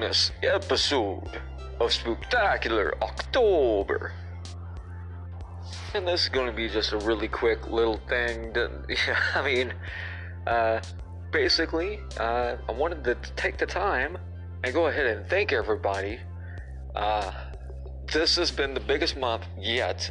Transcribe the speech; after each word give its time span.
bonus 0.00 0.32
episode 0.42 1.42
of 1.78 1.92
Spectacular 1.92 2.94
October. 3.02 4.12
And 5.92 6.08
this 6.08 6.22
is 6.22 6.28
going 6.30 6.46
to 6.46 6.54
be 6.54 6.70
just 6.70 6.92
a 6.92 6.98
really 6.98 7.28
quick 7.28 7.68
little 7.68 8.00
thing. 8.08 8.54
I 9.34 9.42
mean, 9.44 9.74
uh, 10.46 10.80
basically, 11.32 12.00
uh, 12.18 12.56
I 12.66 12.72
wanted 12.72 13.04
to 13.04 13.14
take 13.36 13.58
the 13.58 13.66
time 13.66 14.16
and 14.64 14.72
go 14.72 14.86
ahead 14.86 15.04
and 15.04 15.28
thank 15.28 15.52
everybody. 15.52 16.18
Uh, 16.94 17.32
this 18.10 18.36
has 18.36 18.50
been 18.50 18.72
the 18.72 18.80
biggest 18.80 19.18
month 19.18 19.44
yet 19.58 20.10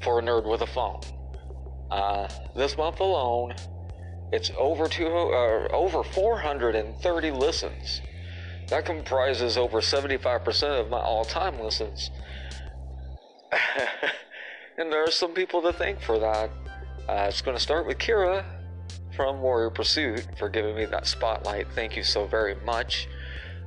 for 0.00 0.20
a 0.20 0.22
nerd 0.22 0.48
with 0.48 0.62
a 0.62 0.68
phone. 0.68 1.00
Uh, 1.90 2.28
this 2.54 2.76
month 2.76 3.00
alone, 3.00 3.52
it's 4.30 4.52
over 4.56 4.86
two, 4.86 5.08
uh, 5.08 5.66
over 5.72 6.04
430 6.04 7.32
listens. 7.32 8.00
That 8.70 8.84
comprises 8.84 9.58
over 9.58 9.80
75% 9.80 10.80
of 10.80 10.90
my 10.90 11.00
all-time 11.00 11.60
listens. 11.60 12.10
and 14.78 14.92
there 14.92 15.02
are 15.02 15.10
some 15.10 15.32
people 15.32 15.60
to 15.62 15.72
thank 15.72 16.00
for 16.00 16.20
that. 16.20 16.50
Uh, 17.08 17.26
it's 17.28 17.42
going 17.42 17.56
to 17.56 17.62
start 17.62 17.84
with 17.84 17.98
Kira 17.98 18.44
from 19.16 19.40
Warrior 19.40 19.70
Pursuit 19.70 20.24
for 20.38 20.48
giving 20.48 20.76
me 20.76 20.84
that 20.84 21.08
spotlight. 21.08 21.66
Thank 21.74 21.96
you 21.96 22.04
so 22.04 22.26
very 22.26 22.54
much. 22.64 23.08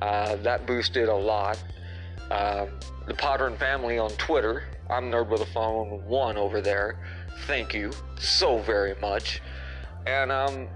Uh, 0.00 0.36
that 0.36 0.66
boosted 0.66 1.10
a 1.10 1.14
lot. 1.14 1.62
Um, 2.30 2.70
the 3.06 3.14
Potter 3.14 3.46
and 3.46 3.58
family 3.58 3.98
on 3.98 4.10
Twitter. 4.12 4.64
I'm 4.88 5.10
Nerd 5.10 5.28
with 5.28 5.42
a 5.42 5.46
Phone 5.46 6.02
one 6.06 6.38
over 6.38 6.62
there. 6.62 6.98
Thank 7.46 7.74
you 7.74 7.92
so 8.18 8.58
very 8.60 8.94
much. 9.02 9.42
And 10.06 10.32
um, 10.32 10.68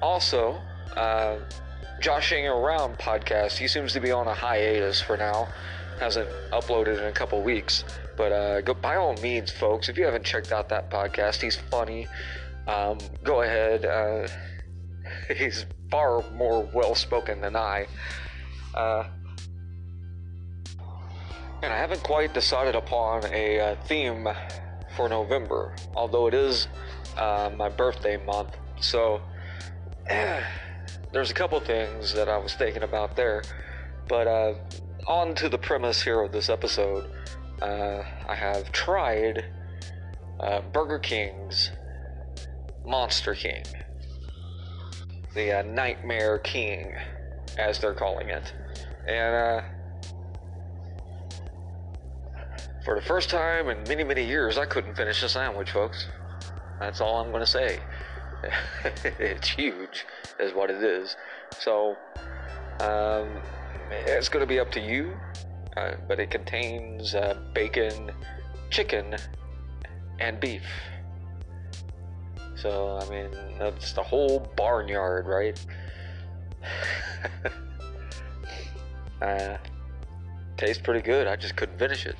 also, 0.00 0.58
uh, 0.96 1.36
Joshing 2.00 2.46
Around 2.46 2.98
podcast. 2.98 3.56
He 3.56 3.68
seems 3.68 3.92
to 3.92 4.00
be 4.00 4.10
on 4.10 4.26
a 4.26 4.34
hiatus 4.34 5.00
for 5.00 5.16
now. 5.16 5.48
Hasn't 6.00 6.28
uploaded 6.52 6.98
in 6.98 7.04
a 7.04 7.12
couple 7.12 7.40
weeks. 7.42 7.84
But 8.16 8.32
uh, 8.32 8.60
go, 8.60 8.74
by 8.74 8.96
all 8.96 9.14
means, 9.14 9.50
folks, 9.50 9.88
if 9.88 9.96
you 9.96 10.04
haven't 10.04 10.24
checked 10.24 10.52
out 10.52 10.68
that 10.68 10.90
podcast, 10.90 11.40
he's 11.40 11.56
funny. 11.56 12.06
Um, 12.66 12.98
go 13.22 13.42
ahead. 13.42 13.84
Uh, 13.84 14.28
he's 15.36 15.66
far 15.90 16.24
more 16.32 16.68
well 16.72 16.94
spoken 16.94 17.40
than 17.40 17.56
I. 17.56 17.86
Uh, 18.74 19.04
and 21.62 21.72
I 21.72 21.78
haven't 21.78 22.02
quite 22.02 22.34
decided 22.34 22.74
upon 22.74 23.24
a 23.32 23.60
uh, 23.60 23.76
theme 23.86 24.28
for 24.96 25.08
November, 25.08 25.74
although 25.94 26.26
it 26.26 26.34
is 26.34 26.68
uh, 27.16 27.50
my 27.56 27.68
birthday 27.68 28.22
month. 28.24 28.56
So 28.80 29.22
there's 31.14 31.30
a 31.30 31.34
couple 31.34 31.58
things 31.60 32.12
that 32.12 32.28
I 32.28 32.36
was 32.36 32.54
thinking 32.54 32.82
about 32.82 33.14
there. 33.16 33.42
But 34.08 34.26
uh, 34.26 34.54
on 35.06 35.34
to 35.36 35.48
the 35.48 35.58
premise 35.58 36.02
here 36.02 36.20
of 36.20 36.32
this 36.32 36.48
episode. 36.48 37.10
Uh, 37.62 38.02
I 38.28 38.34
have 38.34 38.72
tried 38.72 39.44
uh, 40.40 40.60
Burger 40.72 40.98
King's 40.98 41.70
Monster 42.84 43.34
King, 43.34 43.62
the 45.34 45.60
uh, 45.60 45.62
Nightmare 45.62 46.38
King, 46.38 46.94
as 47.56 47.78
they're 47.78 47.94
calling 47.94 48.28
it. 48.28 48.52
And 49.06 49.34
uh, 49.34 49.62
for 52.84 52.96
the 52.96 53.06
first 53.06 53.30
time 53.30 53.68
in 53.68 53.82
many, 53.84 54.04
many 54.04 54.26
years, 54.26 54.58
I 54.58 54.66
couldn't 54.66 54.96
finish 54.96 55.22
a 55.22 55.28
sandwich, 55.28 55.70
folks. 55.70 56.08
That's 56.80 57.00
all 57.00 57.20
I'm 57.20 57.30
going 57.30 57.40
to 57.40 57.46
say. 57.46 57.80
It's 59.04 59.48
huge, 59.48 60.06
is 60.38 60.52
what 60.52 60.70
it 60.70 60.82
is. 60.82 61.16
So, 61.58 61.96
um, 62.80 63.28
it's 63.90 64.28
going 64.28 64.42
to 64.42 64.46
be 64.46 64.58
up 64.58 64.70
to 64.72 64.80
you, 64.80 65.12
uh, 65.76 65.92
but 66.08 66.18
it 66.18 66.30
contains 66.30 67.14
uh, 67.14 67.38
bacon, 67.54 68.10
chicken, 68.70 69.16
and 70.18 70.40
beef. 70.40 70.64
So, 72.56 72.98
I 73.00 73.10
mean, 73.10 73.30
that's 73.58 73.92
the 73.92 74.02
whole 74.02 74.50
barnyard, 74.56 75.26
right? 75.26 75.64
uh, 79.22 79.56
tastes 80.56 80.82
pretty 80.82 81.02
good. 81.02 81.26
I 81.26 81.36
just 81.36 81.56
couldn't 81.56 81.78
finish 81.78 82.06
it. 82.06 82.16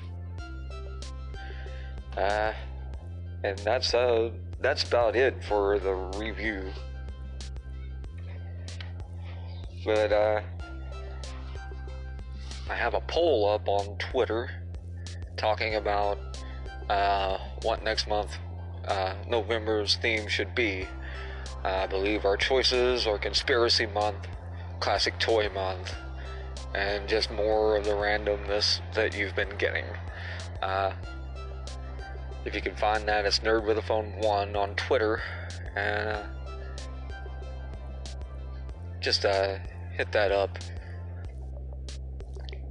Uh, 2.16 2.52
and 3.42 3.58
that's 3.58 3.94
uh, 3.94 4.30
that's 4.64 4.82
about 4.82 5.14
it 5.14 5.44
for 5.44 5.78
the 5.78 5.92
review. 6.16 6.72
But 9.84 10.10
uh, 10.10 10.40
I 12.70 12.74
have 12.74 12.94
a 12.94 13.00
poll 13.02 13.46
up 13.46 13.68
on 13.68 13.98
Twitter 13.98 14.50
talking 15.36 15.74
about 15.74 16.18
uh, 16.88 17.36
what 17.60 17.84
next 17.84 18.08
month 18.08 18.38
uh, 18.88 19.12
November's 19.28 19.96
theme 19.96 20.26
should 20.28 20.54
be. 20.54 20.88
I 21.62 21.86
believe 21.86 22.24
our 22.24 22.38
choices 22.38 23.06
are 23.06 23.18
Conspiracy 23.18 23.84
Month, 23.84 24.26
Classic 24.80 25.18
Toy 25.18 25.50
Month, 25.50 25.94
and 26.74 27.06
just 27.06 27.30
more 27.30 27.76
of 27.76 27.84
the 27.84 27.92
randomness 27.92 28.80
that 28.94 29.14
you've 29.14 29.36
been 29.36 29.56
getting. 29.58 29.84
Uh, 32.44 32.48
if 32.48 32.54
you 32.54 32.60
can 32.60 32.76
find 32.76 33.06
that, 33.08 33.24
it's 33.24 33.40
Nerd 33.40 33.66
with 33.66 33.78
a 33.78 33.82
Phone 33.82 34.20
One 34.20 34.56
on 34.56 34.74
Twitter, 34.76 35.22
and 35.76 36.08
uh, 36.08 36.22
just 39.00 39.24
uh, 39.24 39.58
hit 39.92 40.12
that 40.12 40.32
up. 40.32 40.58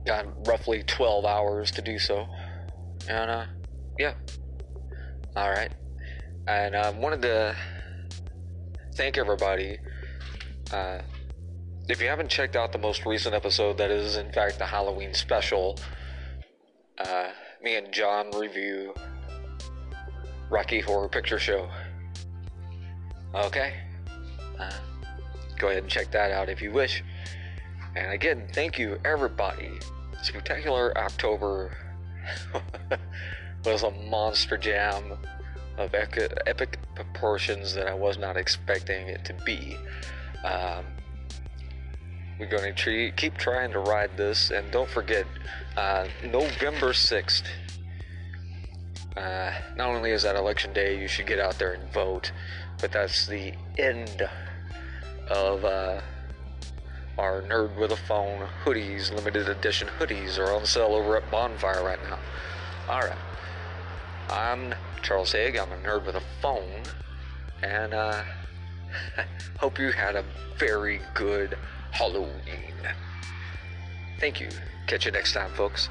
Got 0.06 0.48
roughly 0.48 0.84
12 0.84 1.25
hours 1.25 1.72
to 1.72 1.81
do 1.81 1.98
so, 1.98 2.28
and 3.08 3.31
uh, 3.31 3.46
yeah. 3.98 4.14
All 5.36 5.50
right, 5.50 5.72
and 6.48 6.75
I 6.75 6.90
um, 6.90 7.02
wanted 7.02 7.22
to 7.24 7.56
thank 8.96 9.18
everybody. 9.18 9.80
Uh, 10.72 11.00
if 11.90 12.02
you 12.02 12.08
haven't 12.08 12.30
checked 12.30 12.56
out 12.56 12.72
the 12.72 12.78
most 12.78 13.06
recent 13.06 13.36
episode, 13.36 13.78
that 13.78 13.92
is 13.92 14.18
in 14.18 14.31
fact 14.31 14.60
the 14.60 14.66
Halloween 14.66 15.14
special. 15.14 15.80
Uh, 16.98 17.30
me 17.62 17.75
and 17.75 17.92
John 17.92 18.30
review 18.31 18.94
Rocky 20.53 20.81
Horror 20.81 21.09
Picture 21.09 21.39
Show. 21.39 21.67
Okay? 23.33 23.73
Uh, 24.59 24.71
go 25.57 25.69
ahead 25.69 25.81
and 25.81 25.91
check 25.91 26.11
that 26.11 26.29
out 26.29 26.47
if 26.47 26.61
you 26.61 26.71
wish. 26.71 27.03
And 27.95 28.11
again, 28.11 28.47
thank 28.53 28.77
you, 28.77 29.00
everybody. 29.03 29.71
Spectacular 30.21 30.95
October 30.95 31.75
was 33.65 33.81
a 33.81 33.89
monster 33.89 34.55
jam 34.55 35.17
of 35.79 35.95
epic 35.95 36.77
proportions 36.94 37.73
that 37.73 37.88
I 37.88 37.95
was 37.95 38.19
not 38.19 38.38
expecting 38.38 39.07
it 39.07 39.25
to 39.25 39.33
be. 39.44 39.75
Um, 40.44 40.85
we're 42.39 42.45
going 42.45 42.75
to 42.75 43.11
keep 43.17 43.38
trying 43.39 43.71
to 43.71 43.79
ride 43.79 44.15
this, 44.17 44.51
and 44.51 44.69
don't 44.69 44.89
forget, 44.89 45.25
uh, 45.77 46.07
November 46.23 46.89
6th 46.89 47.45
uh, 49.18 49.51
not 49.75 49.89
only 49.89 50.12
is 50.12 50.24
that 50.24 50.36
election 50.36 50.74
day, 50.74 51.00
you 51.00 51.07
should 51.07 51.27
get 51.27 51.39
out 51.39 51.57
there 51.60 51.74
and 51.74 51.92
vote, 51.94 52.31
but 52.80 52.92
that's 52.92 53.27
the 53.27 53.54
end 53.77 54.27
of 55.30 55.63
uh, 55.65 56.01
our 57.18 57.42
Nerd 57.42 57.77
with 57.77 57.92
a 57.92 57.98
Phone 57.98 58.48
hoodies, 58.65 59.13
limited 59.13 59.50
edition 59.50 59.88
hoodies, 60.00 60.39
are 60.39 60.54
on 60.54 60.65
sale 60.65 60.94
over 60.94 61.18
at 61.18 61.30
Bonfire 61.30 61.83
right 61.83 62.00
now. 62.04 62.19
Alright. 62.89 63.18
I'm 64.30 64.74
Charles 65.04 65.33
Haig, 65.33 65.57
I'm 65.57 65.71
a 65.71 65.75
nerd 65.75 66.06
with 66.06 66.15
a 66.15 66.24
phone, 66.42 66.81
and 67.62 67.94
uh, 67.94 68.24
hope 69.60 69.77
you 69.77 69.92
had 69.92 70.15
a 70.15 70.24
very 70.57 71.01
good 71.13 71.57
Halloween. 71.92 72.31
Thank 74.19 74.39
you. 74.39 74.50
Catch 74.88 75.06
you 75.06 75.12
next 75.12 75.33
time, 75.33 75.51
folks. 75.51 75.89